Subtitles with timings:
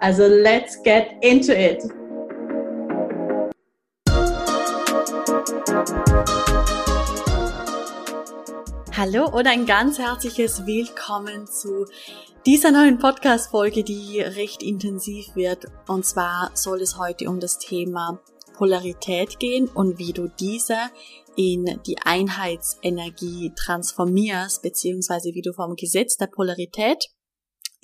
[0.00, 1.82] Also let's get into it!
[8.96, 11.86] Hallo und ein ganz herzliches Willkommen zu
[12.46, 15.66] dieser neuen Podcast-Folge, die recht intensiv wird.
[15.88, 18.20] Und zwar soll es heute um das Thema
[18.56, 20.78] Polarität gehen und wie du diese
[21.34, 27.08] in die Einheitsenergie transformierst, beziehungsweise wie du vom Gesetz der Polarität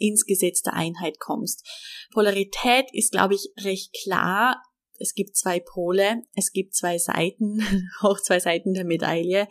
[0.04, 1.66] ins Gesetz der Einheit kommst.
[2.12, 4.62] Polarität ist, glaube ich, recht klar
[4.98, 7.60] es gibt zwei Pole, es gibt zwei Seiten,
[8.00, 9.48] auch zwei Seiten der Medaille.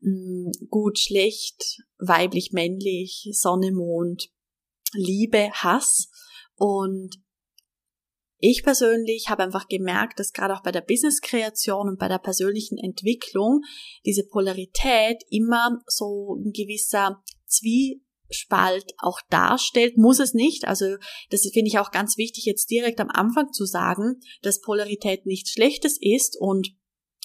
[0.00, 4.30] Mm, gut, schlecht, weiblich, männlich, Sonne, Mond,
[4.92, 6.08] Liebe, Hass.
[6.56, 7.16] Und
[8.38, 12.78] ich persönlich habe einfach gemerkt, dass gerade auch bei der Business-Kreation und bei der persönlichen
[12.78, 13.62] Entwicklung
[14.04, 20.66] diese Polarität immer so ein gewisser Zwie Spalt auch darstellt, muss es nicht.
[20.66, 20.96] Also
[21.30, 25.50] das finde ich auch ganz wichtig, jetzt direkt am Anfang zu sagen, dass Polarität nichts
[25.50, 26.70] Schlechtes ist und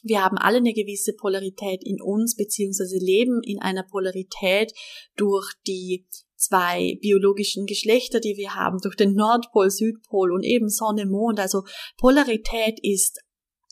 [0.04, 4.74] wir haben alle eine gewisse Polarität in uns, beziehungsweise leben in einer Polarität
[5.18, 11.06] durch die zwei biologischen Geschlechter, die wir haben, durch den Nordpol, Südpol und eben Sonne,
[11.06, 11.40] Mond.
[11.40, 11.64] Also
[11.98, 13.20] Polarität ist,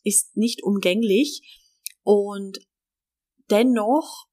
[0.04, 1.42] ist nicht umgänglich
[2.04, 2.60] und
[3.50, 4.27] dennoch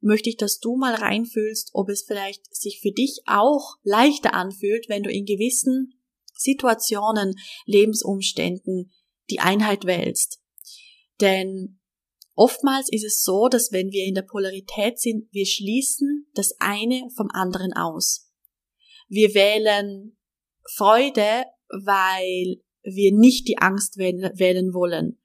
[0.00, 4.88] möchte ich, dass du mal reinfühlst, ob es vielleicht sich für dich auch leichter anfühlt,
[4.88, 5.94] wenn du in gewissen
[6.34, 7.34] Situationen,
[7.66, 8.92] Lebensumständen
[9.28, 10.40] die Einheit wählst.
[11.20, 11.80] Denn
[12.34, 17.08] oftmals ist es so, dass wenn wir in der Polarität sind, wir schließen das eine
[17.14, 18.30] vom anderen aus.
[19.08, 20.16] Wir wählen
[20.74, 25.19] Freude, weil wir nicht die Angst wählen wollen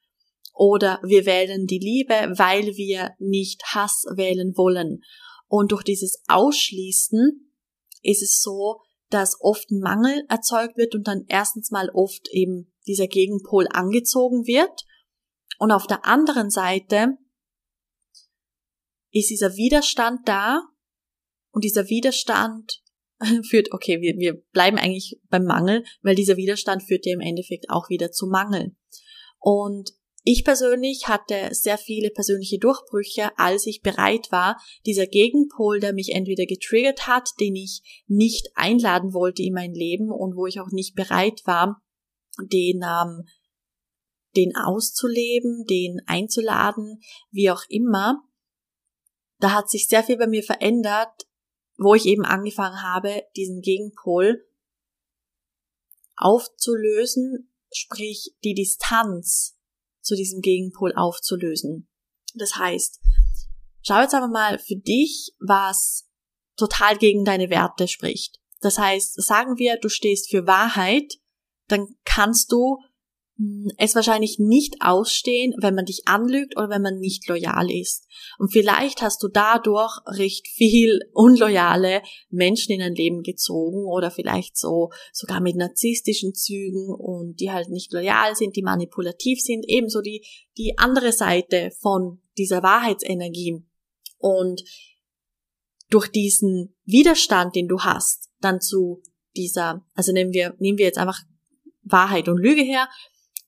[0.56, 5.02] oder wir wählen die Liebe, weil wir nicht Hass wählen wollen.
[5.48, 7.52] Und durch dieses Ausschließen
[8.02, 8.80] ist es so,
[9.10, 14.86] dass oft Mangel erzeugt wird und dann erstens mal oft eben dieser Gegenpol angezogen wird.
[15.60, 17.18] Und auf der anderen Seite
[19.12, 20.62] ist dieser Widerstand da
[21.52, 22.82] und dieser Widerstand
[23.50, 27.70] führt, okay, wir, wir bleiben eigentlich beim Mangel, weil dieser Widerstand führt ja im Endeffekt
[27.70, 28.76] auch wieder zu Mangel.
[29.40, 29.92] Und
[30.28, 36.14] ich persönlich hatte sehr viele persönliche Durchbrüche, als ich bereit war, dieser Gegenpol, der mich
[36.14, 40.72] entweder getriggert hat, den ich nicht einladen wollte in mein Leben und wo ich auch
[40.72, 41.80] nicht bereit war,
[42.42, 43.28] den, ähm,
[44.36, 48.24] den auszuleben, den einzuladen, wie auch immer.
[49.38, 51.28] Da hat sich sehr viel bei mir verändert,
[51.78, 54.44] wo ich eben angefangen habe, diesen Gegenpol
[56.16, 59.55] aufzulösen, sprich die Distanz
[60.06, 61.90] zu diesem Gegenpol aufzulösen.
[62.36, 63.00] Das heißt,
[63.82, 66.08] schau jetzt aber mal für dich, was
[66.58, 68.40] total gegen deine Werte spricht.
[68.62, 71.16] Das heißt, sagen wir, du stehst für Wahrheit,
[71.68, 72.78] dann kannst du
[73.78, 78.08] es wahrscheinlich nicht ausstehen, wenn man dich anlügt oder wenn man nicht loyal ist.
[78.40, 84.58] Und vielleicht hast du dadurch recht viel unloyale Menschen in dein Leben gezogen oder vielleicht
[84.58, 90.02] so sogar mit narzisstischen Zügen und die halt nicht loyal sind, die manipulativ sind, ebenso
[90.02, 90.26] die,
[90.58, 93.66] die andere Seite von dieser Wahrheitsenergie.
[94.18, 94.64] Und
[95.90, 99.04] durch diesen Widerstand, den du hast, dann zu
[99.36, 101.22] dieser, also nehmen wir, nehmen wir jetzt einfach
[101.84, 102.88] Wahrheit und Lüge her,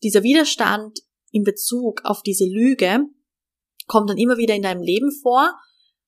[0.03, 0.99] dieser Widerstand
[1.31, 2.99] in Bezug auf diese Lüge
[3.87, 5.53] kommt dann immer wieder in deinem Leben vor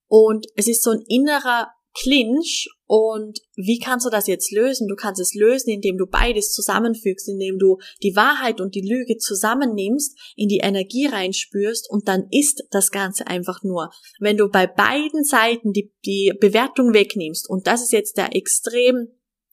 [0.08, 4.88] und es ist so ein innerer Clinch und wie kannst du das jetzt lösen?
[4.88, 9.18] Du kannst es lösen, indem du beides zusammenfügst, indem du die Wahrheit und die Lüge
[9.18, 13.90] zusammennimmst, in die Energie reinspürst und dann ist das Ganze einfach nur.
[14.20, 19.10] Wenn du bei beiden Seiten die, die Bewertung wegnimmst und das ist jetzt der extrem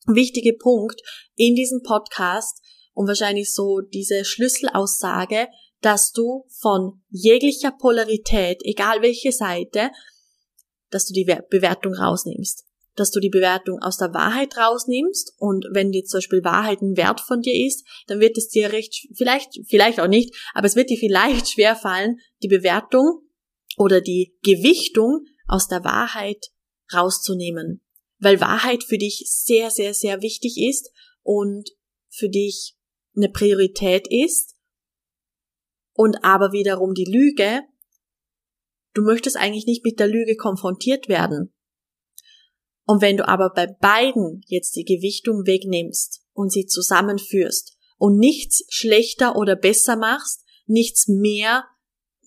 [0.06, 1.00] wichtige Punkt
[1.34, 2.60] in diesem Podcast,
[2.96, 5.48] und wahrscheinlich so diese Schlüsselaussage,
[5.82, 9.90] dass du von jeglicher Polarität, egal welche Seite,
[10.90, 12.64] dass du die Bewertung rausnimmst.
[12.94, 16.96] Dass du die Bewertung aus der Wahrheit rausnimmst und wenn jetzt zum Beispiel Wahrheit ein
[16.96, 20.74] Wert von dir ist, dann wird es dir recht, vielleicht, vielleicht auch nicht, aber es
[20.74, 23.20] wird dir vielleicht schwer fallen, die Bewertung
[23.76, 26.46] oder die Gewichtung aus der Wahrheit
[26.94, 27.82] rauszunehmen.
[28.18, 30.90] Weil Wahrheit für dich sehr, sehr, sehr wichtig ist
[31.22, 31.68] und
[32.08, 32.75] für dich
[33.16, 34.54] eine Priorität ist
[35.92, 37.62] und aber wiederum die Lüge,
[38.94, 41.52] du möchtest eigentlich nicht mit der Lüge konfrontiert werden.
[42.84, 48.64] Und wenn du aber bei beiden jetzt die Gewichtung wegnimmst und sie zusammenführst und nichts
[48.68, 51.64] schlechter oder besser machst, nichts mehr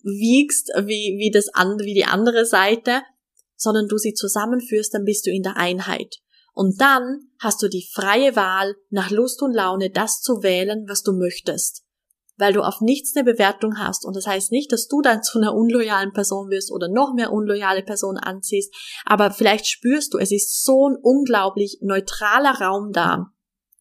[0.03, 3.03] wiegst wie, wie, das, wie die andere Seite,
[3.55, 6.17] sondern du sie zusammenführst, dann bist du in der Einheit.
[6.53, 11.03] Und dann hast du die freie Wahl, nach Lust und Laune das zu wählen, was
[11.03, 11.83] du möchtest.
[12.37, 14.05] Weil du auf nichts eine Bewertung hast.
[14.05, 17.33] Und das heißt nicht, dass du dann zu einer unloyalen Person wirst oder noch mehr
[17.33, 18.73] unloyale Personen anziehst.
[19.05, 23.27] Aber vielleicht spürst du, es ist so ein unglaublich neutraler Raum da.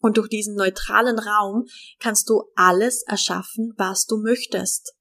[0.01, 1.67] Und durch diesen neutralen Raum
[1.99, 4.95] kannst du alles erschaffen, was du möchtest.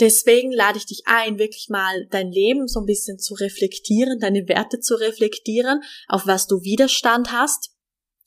[0.00, 4.48] Deswegen lade ich dich ein, wirklich mal dein Leben so ein bisschen zu reflektieren, deine
[4.48, 7.70] Werte zu reflektieren, auf was du Widerstand hast,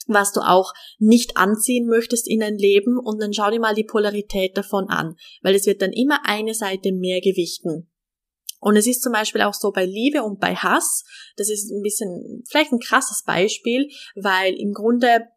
[0.08, 3.84] was du auch nicht anziehen möchtest in dein Leben und dann schau dir mal die
[3.84, 7.92] Polarität davon an, weil es wird dann immer eine Seite mehr gewichten.
[8.60, 11.04] Und es ist zum Beispiel auch so bei Liebe und bei Hass,
[11.36, 15.28] das ist ein bisschen, vielleicht ein krasses Beispiel, weil im Grunde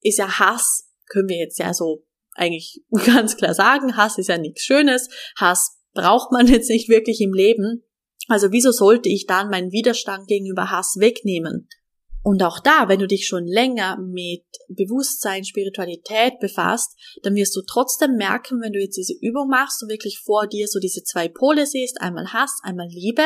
[0.00, 2.05] ist ja Hass, können wir jetzt ja so
[2.36, 7.20] eigentlich ganz klar sagen, Hass ist ja nichts Schönes, Hass braucht man jetzt nicht wirklich
[7.20, 7.82] im Leben.
[8.28, 11.68] Also wieso sollte ich dann meinen Widerstand gegenüber Hass wegnehmen?
[12.26, 17.60] Und auch da, wenn du dich schon länger mit Bewusstsein, Spiritualität befasst, dann wirst du
[17.64, 21.28] trotzdem merken, wenn du jetzt diese Übung machst und wirklich vor dir so diese zwei
[21.28, 23.22] Pole siehst, einmal Hass, einmal Liebe,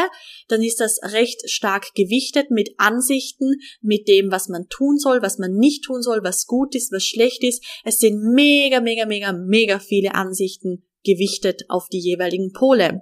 [0.48, 5.38] dann ist das recht stark gewichtet mit Ansichten, mit dem, was man tun soll, was
[5.38, 7.64] man nicht tun soll, was gut ist, was schlecht ist.
[7.84, 13.00] Es sind mega, mega, mega, mega viele Ansichten gewichtet auf die jeweiligen Pole.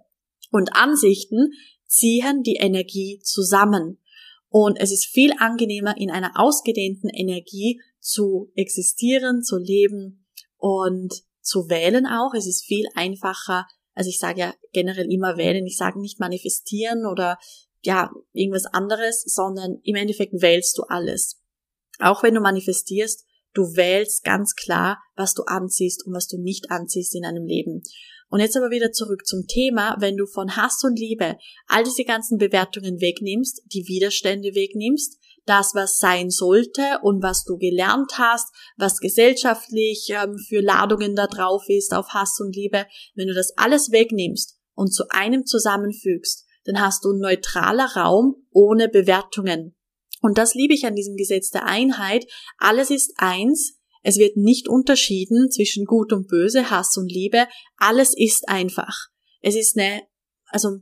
[0.52, 1.50] Und Ansichten
[1.88, 3.98] ziehen die Energie zusammen.
[4.50, 11.68] Und es ist viel angenehmer, in einer ausgedehnten Energie zu existieren, zu leben und zu
[11.68, 12.34] wählen auch.
[12.34, 13.66] Es ist viel einfacher.
[13.94, 15.66] Also ich sage ja generell immer wählen.
[15.66, 17.38] Ich sage nicht manifestieren oder
[17.82, 21.40] ja, irgendwas anderes, sondern im Endeffekt wählst du alles.
[21.98, 23.24] Auch wenn du manifestierst,
[23.54, 27.82] du wählst ganz klar, was du anziehst und was du nicht anziehst in einem Leben.
[28.30, 32.04] Und jetzt aber wieder zurück zum Thema, wenn du von Hass und Liebe all diese
[32.04, 38.48] ganzen Bewertungen wegnimmst, die Widerstände wegnimmst, das, was sein sollte und was du gelernt hast,
[38.76, 43.56] was gesellschaftlich ähm, für Ladungen da drauf ist auf Hass und Liebe, wenn du das
[43.56, 49.74] alles wegnimmst und zu einem zusammenfügst, dann hast du neutraler Raum ohne Bewertungen.
[50.20, 52.26] Und das liebe ich an diesem Gesetz der Einheit.
[52.58, 57.46] Alles ist eins, es wird nicht unterschieden zwischen Gut und Böse, Hass und Liebe.
[57.76, 59.08] Alles ist einfach.
[59.40, 60.02] Es ist eine,
[60.46, 60.80] also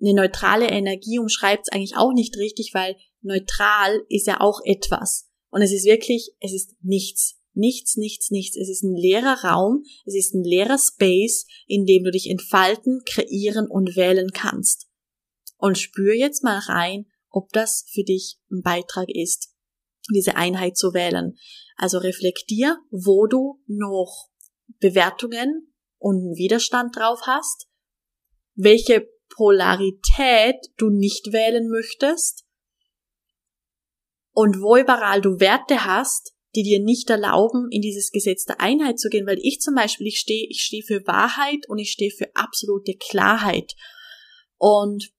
[0.00, 5.28] eine neutrale Energie umschreibt es eigentlich auch nicht richtig, weil neutral ist ja auch etwas.
[5.50, 7.36] Und es ist wirklich, es ist nichts.
[7.54, 8.56] Nichts, nichts, nichts.
[8.56, 13.02] Es ist ein leerer Raum, es ist ein leerer Space, in dem du dich entfalten,
[13.04, 14.86] kreieren und wählen kannst.
[15.56, 19.47] Und spür jetzt mal rein, ob das für dich ein Beitrag ist,
[20.14, 21.36] diese Einheit zu wählen.
[21.76, 24.28] Also reflektier, wo du noch
[24.80, 27.68] Bewertungen und Widerstand drauf hast,
[28.54, 32.44] welche Polarität du nicht wählen möchtest
[34.32, 38.98] und wo überall du Werte hast, die dir nicht erlauben, in dieses Gesetz der Einheit
[38.98, 42.10] zu gehen, weil ich zum Beispiel, ich stehe, ich stehe für Wahrheit und ich stehe
[42.10, 43.74] für absolute Klarheit.
[44.56, 45.12] Und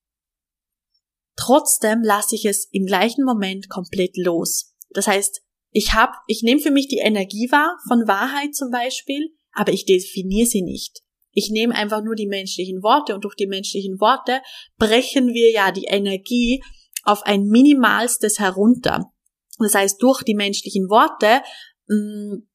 [1.35, 4.73] trotzdem lasse ich es im gleichen Moment komplett los.
[4.91, 5.41] Das heißt,
[5.71, 9.85] ich habe, ich nehme für mich die Energie wahr von Wahrheit zum Beispiel, aber ich
[9.85, 11.01] definiere sie nicht.
[11.31, 14.41] Ich nehme einfach nur die menschlichen Worte und durch die menschlichen Worte
[14.77, 16.61] brechen wir ja die Energie
[17.03, 19.11] auf ein minimalstes herunter.
[19.59, 21.41] Das heißt, durch die menschlichen Worte
[21.87, 22.47] mh, mm,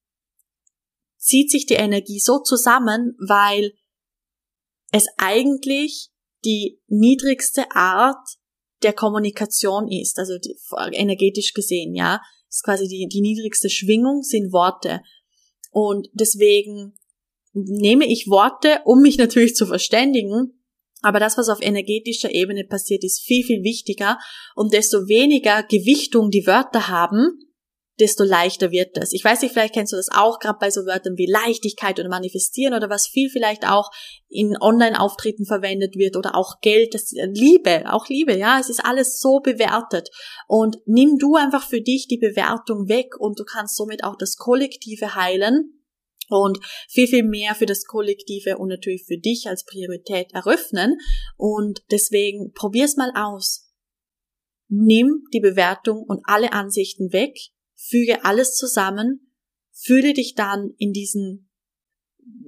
[1.18, 3.72] zieht sich die Energie so zusammen, weil
[4.92, 6.10] es eigentlich
[6.44, 8.26] die niedrigste Art
[8.82, 10.56] der Kommunikation ist, also die,
[10.92, 12.20] energetisch gesehen, ja
[12.54, 15.00] ist quasi die, die niedrigste Schwingung, sind Worte.
[15.70, 16.94] Und deswegen
[17.52, 20.60] nehme ich Worte, um mich natürlich zu verständigen,
[21.02, 24.18] aber das, was auf energetischer Ebene passiert, ist viel, viel wichtiger.
[24.54, 27.40] Und desto weniger Gewichtung die Wörter haben,
[28.00, 29.12] desto leichter wird das.
[29.12, 32.08] Ich weiß nicht, vielleicht kennst du das auch, gerade bei so Wörtern wie Leichtigkeit oder
[32.08, 33.90] Manifestieren oder was viel vielleicht auch
[34.28, 39.20] in Online-Auftritten verwendet wird oder auch Geld, das Liebe, auch Liebe, ja, es ist alles
[39.20, 40.10] so bewertet.
[40.48, 44.36] Und nimm du einfach für dich die Bewertung weg und du kannst somit auch das
[44.36, 45.80] Kollektive heilen
[46.28, 46.58] und
[46.88, 50.98] viel, viel mehr für das Kollektive und natürlich für dich als Priorität eröffnen.
[51.36, 53.70] Und deswegen probier's mal aus.
[54.68, 57.36] Nimm die Bewertung und alle Ansichten weg
[57.88, 59.32] füge alles zusammen,
[59.72, 61.50] fühle dich dann in diesen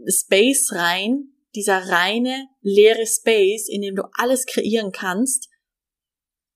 [0.08, 5.48] Space rein, dieser reine, leere Space, in dem du alles kreieren kannst.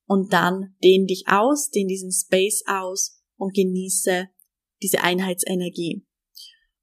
[0.06, 4.28] Und dann dehn dich aus, dehn diesen Space aus und genieße
[4.82, 6.04] diese Einheitsenergie.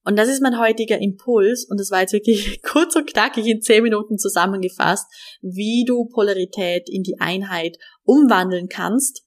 [0.03, 3.61] Und das ist mein heutiger Impuls und das war jetzt wirklich kurz und knackig in
[3.61, 5.05] zehn Minuten zusammengefasst,
[5.41, 9.26] wie du Polarität in die Einheit umwandeln kannst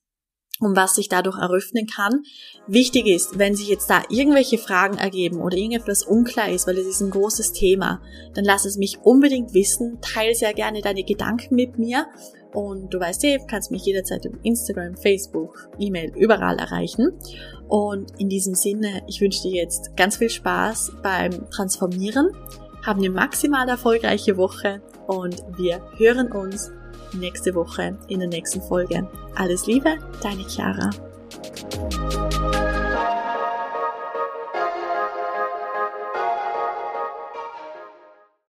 [0.61, 2.23] und was sich dadurch eröffnen kann.
[2.67, 6.87] Wichtig ist, wenn sich jetzt da irgendwelche Fragen ergeben oder irgendetwas unklar ist, weil es
[6.87, 8.01] ist ein großes Thema,
[8.33, 12.05] dann lass es mich unbedingt wissen, teile sehr gerne deine Gedanken mit mir
[12.53, 17.13] und du weißt eh, kannst mich jederzeit über Instagram, Facebook, E-Mail, überall erreichen.
[17.67, 22.31] Und in diesem Sinne, ich wünsche dir jetzt ganz viel Spaß beim Transformieren.
[22.85, 26.71] Hab eine maximal erfolgreiche Woche und wir hören uns
[27.13, 29.07] nächste Woche in der nächsten Folge.
[29.35, 30.89] Alles Liebe, deine Chiara.